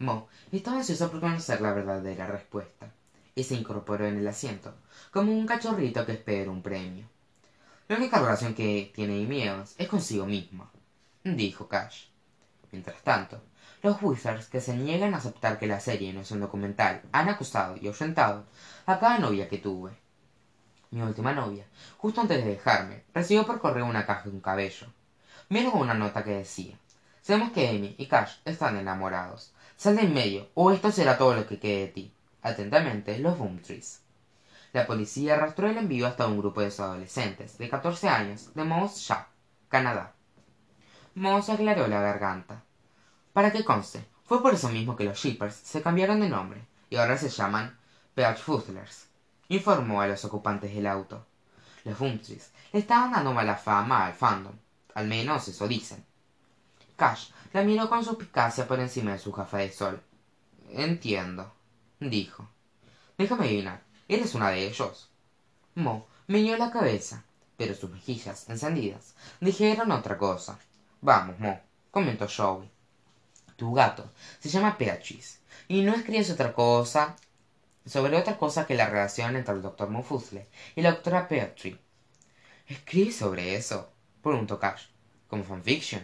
Mo 0.00 0.28
estaba 0.52 0.76
ansioso 0.76 1.10
por 1.10 1.20
conocer 1.20 1.62
la 1.62 1.72
verdadera 1.72 2.26
respuesta, 2.26 2.92
y 3.34 3.42
se 3.42 3.54
incorporó 3.54 4.06
en 4.06 4.18
el 4.18 4.28
asiento, 4.28 4.74
como 5.10 5.32
un 5.32 5.46
cachorrito 5.46 6.04
que 6.04 6.12
espera 6.12 6.50
un 6.50 6.60
premio. 6.60 7.06
La 7.88 7.96
única 7.96 8.20
relación 8.20 8.54
que 8.54 8.92
tiene 8.94 9.24
Amy 9.24 9.44
es 9.78 9.88
consigo 9.88 10.26
misma, 10.26 10.70
dijo 11.24 11.68
Cash. 11.68 12.06
Mientras 12.70 13.02
tanto, 13.02 13.42
los 13.82 14.00
Wizards 14.02 14.46
que 14.46 14.60
se 14.60 14.76
niegan 14.76 15.14
a 15.14 15.18
aceptar 15.18 15.58
que 15.58 15.66
la 15.66 15.80
serie 15.80 16.12
no 16.12 16.20
es 16.20 16.30
un 16.30 16.40
documental 16.40 17.02
han 17.12 17.28
acusado 17.28 17.76
y 17.76 17.86
ahuyentado 17.86 18.46
a 18.86 18.98
cada 18.98 19.18
novia 19.18 19.48
que 19.48 19.58
tuve 19.58 20.04
mi 20.94 21.02
última 21.02 21.32
novia, 21.32 21.66
justo 21.98 22.20
antes 22.20 22.44
de 22.44 22.50
dejarme, 22.50 23.02
recibió 23.12 23.44
por 23.44 23.58
correo 23.58 23.84
una 23.84 24.06
caja 24.06 24.28
de 24.28 24.30
un 24.30 24.40
cabello. 24.40 24.86
Vino 25.48 25.72
con 25.72 25.80
una 25.80 25.94
nota 25.94 26.22
que 26.22 26.30
decía 26.30 26.78
Sabemos 27.20 27.50
que 27.50 27.68
Amy 27.68 27.96
y 27.98 28.06
Cash 28.06 28.36
están 28.44 28.76
enamorados. 28.76 29.52
Sal 29.76 29.96
de 29.96 30.02
en 30.02 30.14
medio, 30.14 30.50
o 30.54 30.70
esto 30.70 30.92
será 30.92 31.18
todo 31.18 31.34
lo 31.34 31.48
que 31.48 31.58
quede 31.58 31.80
de 31.80 31.88
ti. 31.88 32.14
Atentamente, 32.42 33.18
los 33.18 33.36
Boomtrees. 33.36 34.02
La 34.72 34.86
policía 34.86 35.34
arrastró 35.34 35.68
el 35.68 35.78
envío 35.78 36.06
hasta 36.06 36.28
un 36.28 36.38
grupo 36.38 36.60
de 36.60 36.68
adolescentes 36.68 37.58
de 37.58 37.68
14 37.68 38.08
años 38.08 38.54
de 38.54 38.62
Shack, 38.64 39.26
Canadá. 39.68 40.14
Moss 41.14 41.48
aclaró 41.48 41.86
la 41.86 42.00
garganta. 42.00 42.62
Para 43.32 43.52
que 43.52 43.64
conste, 43.64 44.04
fue 44.24 44.42
por 44.42 44.54
eso 44.54 44.68
mismo 44.68 44.96
que 44.96 45.04
los 45.04 45.18
Shippers 45.18 45.54
se 45.54 45.82
cambiaron 45.82 46.20
de 46.20 46.28
nombre 46.28 46.66
y 46.90 46.96
ahora 46.96 47.16
se 47.16 47.28
llaman 47.28 47.78
Peach 48.14 48.38
Fuzzlers 48.38 49.06
informó 49.48 50.00
a 50.00 50.06
los 50.06 50.24
ocupantes 50.24 50.74
del 50.74 50.86
auto. 50.86 51.24
Los 51.84 51.98
Bumtrees 51.98 52.50
le 52.72 52.80
estaban 52.80 53.12
dando 53.12 53.32
mala 53.32 53.56
fama 53.56 54.06
al 54.06 54.14
fandom 54.14 54.54
al 54.94 55.06
menos 55.06 55.46
eso 55.48 55.68
dicen. 55.68 56.04
Cash 56.96 57.30
la 57.52 57.62
miró 57.62 57.88
con 57.88 58.04
suspicacia 58.04 58.66
por 58.66 58.80
encima 58.80 59.12
de 59.12 59.18
su 59.18 59.32
gafa 59.32 59.58
de 59.58 59.72
sol. 59.72 60.02
Entiendo 60.70 61.52
dijo. 62.00 62.48
Déjame 63.18 63.44
adivinar 63.46 63.82
eres 64.08 64.34
una 64.34 64.50
de 64.50 64.66
ellos 64.66 65.08
mo 65.74 66.06
meñó 66.26 66.56
la 66.56 66.70
cabeza 66.70 67.24
pero 67.56 67.74
sus 67.74 67.90
mejillas 67.90 68.48
encendidas 68.48 69.14
dijeron 69.40 69.92
otra 69.92 70.18
cosa 70.18 70.58
vamos 71.04 71.38
mo 71.38 71.60
comentó 71.90 72.26
joey 72.26 72.66
tu 73.56 73.74
gato 73.74 74.10
se 74.40 74.48
llama 74.48 74.78
Peachis 74.78 75.40
y 75.68 75.82
no 75.82 75.94
escribes 75.94 76.30
otra 76.30 76.54
cosa 76.54 77.14
sobre 77.84 78.16
otra 78.16 78.38
cosa 78.38 78.66
que 78.66 78.74
la 78.74 78.88
relación 78.88 79.36
entre 79.36 79.54
el 79.54 79.60
doctor 79.60 79.90
Mufusle 79.90 80.46
y 80.74 80.80
la 80.80 80.92
doctora 80.92 81.28
Petrie. 81.28 81.78
¿Escribe 82.66 83.12
sobre 83.12 83.54
eso? 83.54 83.90
preguntó 84.22 84.58
Cash. 84.58 84.86
¿Como 85.28 85.44
fanfiction? 85.44 86.02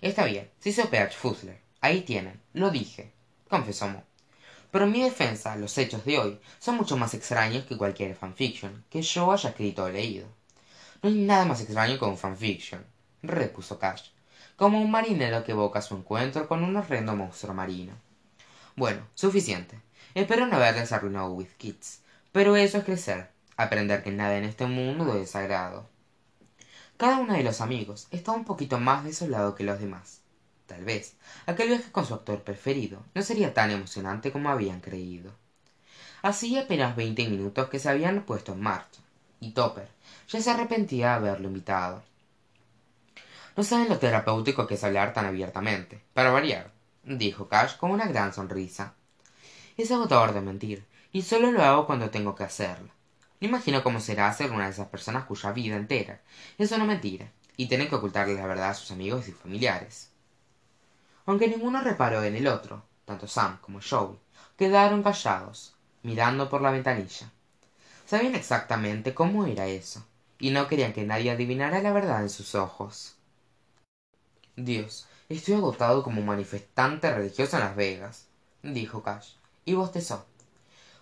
Está 0.00 0.24
bien, 0.24 0.50
si 0.58 0.72
soy 0.72 0.86
Peach 0.86 1.14
Fussler. 1.14 1.60
Ahí 1.80 2.00
tienen, 2.00 2.40
lo 2.52 2.70
dije, 2.70 3.12
confesó 3.48 3.86
Mo. 3.86 4.02
Pero 4.72 4.86
en 4.86 4.92
mi 4.92 5.02
defensa, 5.02 5.54
los 5.54 5.78
hechos 5.78 6.04
de 6.04 6.18
hoy 6.18 6.40
son 6.58 6.76
mucho 6.76 6.96
más 6.96 7.14
extraños 7.14 7.64
que 7.66 7.76
cualquier 7.76 8.16
fanfiction 8.16 8.84
que 8.90 9.02
yo 9.02 9.30
haya 9.30 9.50
escrito 9.50 9.84
o 9.84 9.88
leído. 9.88 10.26
no 11.02 11.08
hay 11.08 11.14
nada 11.14 11.44
más 11.44 11.60
extraño 11.60 11.96
que 11.96 12.04
un 12.04 12.18
fanfiction 12.18 12.84
repuso 13.22 13.78
cash 13.78 14.13
como 14.56 14.80
un 14.80 14.90
marinero 14.90 15.44
que 15.44 15.52
evoca 15.52 15.82
su 15.82 15.96
encuentro 15.96 16.46
con 16.46 16.62
un 16.62 16.76
horrendo 16.76 17.16
monstruo 17.16 17.54
marino. 17.54 17.94
Bueno 18.76 19.06
suficiente. 19.14 19.80
Espero 20.14 20.46
no 20.46 20.56
haberles 20.56 20.92
arruinado 20.92 21.36
Kids 21.58 22.00
pero 22.30 22.56
eso 22.56 22.78
es 22.78 22.84
crecer 22.84 23.30
aprender 23.56 24.02
que 24.02 24.10
nada 24.10 24.36
en 24.36 24.44
este 24.44 24.66
mundo 24.66 25.16
es 25.16 25.30
sagrado. 25.30 25.88
Cada 26.96 27.18
uno 27.18 27.34
de 27.34 27.42
los 27.42 27.60
amigos 27.60 28.06
estaba 28.10 28.36
un 28.36 28.44
poquito 28.44 28.78
más 28.78 29.04
desolado 29.04 29.54
que 29.54 29.64
los 29.64 29.80
demás. 29.80 30.20
Tal 30.66 30.84
vez 30.84 31.14
aquel 31.46 31.68
viaje 31.68 31.90
con 31.92 32.06
su 32.06 32.14
actor 32.14 32.42
preferido 32.42 33.02
no 33.14 33.22
sería 33.22 33.54
tan 33.54 33.70
emocionante 33.70 34.32
como 34.32 34.50
habían 34.50 34.80
creído. 34.80 35.32
Hacía 36.22 36.62
apenas 36.62 36.96
veinte 36.96 37.28
minutos 37.28 37.68
que 37.68 37.78
se 37.78 37.88
habían 37.88 38.22
puesto 38.22 38.52
en 38.52 38.60
marcha 38.60 39.00
y 39.40 39.50
topper 39.50 39.88
ya 40.28 40.40
se 40.40 40.50
arrepentía 40.50 41.08
de 41.08 41.14
haberlo 41.14 41.48
invitado 41.48 42.02
no 43.56 43.62
saben 43.62 43.88
lo 43.88 43.98
terapéutico 43.98 44.66
que 44.66 44.74
es 44.74 44.84
hablar 44.84 45.12
tan 45.12 45.26
abiertamente. 45.26 46.00
Para 46.12 46.30
variar 46.32 46.72
dijo 47.04 47.48
cash 47.48 47.76
con 47.76 47.92
una 47.92 48.06
gran 48.06 48.32
sonrisa. 48.32 48.94
Es 49.76 49.92
agotador 49.92 50.32
de 50.32 50.40
mentir 50.40 50.84
y 51.12 51.22
sólo 51.22 51.52
lo 51.52 51.62
hago 51.62 51.86
cuando 51.86 52.10
tengo 52.10 52.34
que 52.34 52.44
hacerlo. 52.44 52.88
No 53.40 53.48
imagino 53.48 53.82
cómo 53.84 54.00
será 54.00 54.32
ser 54.32 54.50
una 54.50 54.64
de 54.64 54.70
esas 54.70 54.88
personas 54.88 55.24
cuya 55.24 55.52
vida 55.52 55.76
entera 55.76 56.20
es 56.58 56.72
una 56.72 56.84
mentira 56.84 57.30
y 57.56 57.68
tienen 57.68 57.88
que 57.88 57.94
ocultarle 57.94 58.34
la 58.34 58.46
verdad 58.46 58.70
a 58.70 58.74
sus 58.74 58.90
amigos 58.90 59.28
y 59.28 59.32
familiares. 59.32 60.10
Aunque 61.26 61.48
ninguno 61.48 61.80
reparó 61.80 62.22
en 62.24 62.34
el 62.36 62.48
otro 62.48 62.82
tanto 63.04 63.28
sam 63.28 63.58
como 63.60 63.80
joe 63.80 64.16
quedaron 64.56 65.02
callados 65.02 65.74
mirando 66.02 66.48
por 66.48 66.60
la 66.60 66.70
ventanilla. 66.70 67.30
Sabían 68.06 68.34
exactamente 68.34 69.14
cómo 69.14 69.46
era 69.46 69.66
eso 69.66 70.04
y 70.38 70.50
no 70.50 70.66
querían 70.66 70.92
que 70.92 71.04
nadie 71.04 71.30
adivinara 71.30 71.80
la 71.80 71.92
verdad 71.92 72.22
en 72.22 72.30
sus 72.30 72.54
ojos 72.54 73.13
dios 74.56 75.08
estoy 75.28 75.54
agotado 75.54 76.02
como 76.04 76.22
manifestante 76.22 77.12
religioso 77.12 77.56
en 77.56 77.64
las 77.64 77.74
vegas 77.74 78.26
dijo 78.62 79.02
cash 79.02 79.32
y 79.64 79.74
bostezó. 79.74 80.26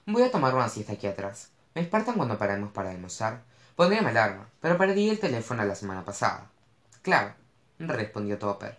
Voy 0.06 0.22
a 0.22 0.30
tomar 0.30 0.54
una 0.54 0.68
siesta 0.68 0.94
aquí 0.94 1.06
atrás. 1.06 1.50
Me 1.74 1.82
despertan 1.82 2.16
cuando 2.16 2.38
paremos 2.38 2.72
para 2.72 2.90
almorzar. 2.90 3.42
Pondré 3.76 4.00
mi 4.00 4.08
alarma 4.08 4.48
pero 4.60 4.78
perdí 4.78 5.10
el 5.10 5.18
teléfono 5.18 5.64
la 5.64 5.74
semana 5.74 6.04
pasada. 6.04 6.50
Claro 7.02 7.34
respondió 7.78 8.38
topper. 8.38 8.78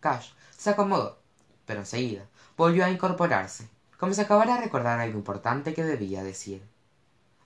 Cash 0.00 0.32
se 0.56 0.70
acomodó 0.70 1.18
pero 1.64 1.80
enseguida 1.80 2.26
volvió 2.56 2.84
a 2.84 2.90
incorporarse 2.90 3.68
como 3.98 4.12
si 4.12 4.20
acabara 4.20 4.56
de 4.56 4.62
recordar 4.62 5.00
algo 5.00 5.18
importante 5.18 5.72
que 5.72 5.84
debía 5.84 6.22
decir. 6.22 6.62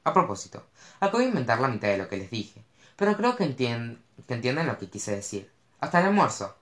A 0.04 0.12
propósito 0.12 0.66
acabo 0.98 1.18
de 1.18 1.26
inventar 1.26 1.60
la 1.60 1.68
mitad 1.68 1.88
de 1.88 1.98
lo 1.98 2.08
que 2.08 2.16
les 2.16 2.30
dije 2.30 2.64
pero 2.96 3.16
creo 3.16 3.36
que, 3.36 3.44
entienden 3.44 4.66
lo 4.66 4.78
que 4.78 4.88
quise 4.90 5.14
decir 5.14 5.51
hasta 5.82 5.98
el 5.98 6.06
almuerzo 6.06 6.61